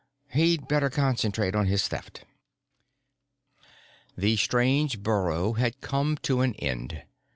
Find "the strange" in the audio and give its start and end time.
4.17-5.03